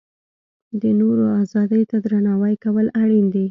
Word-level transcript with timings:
د 0.81 0.83
نورو 0.99 1.25
ازادۍ 1.43 1.83
ته 1.89 1.97
درناوی 2.05 2.55
کول 2.63 2.87
اړین 3.01 3.25
دي. 3.33 3.45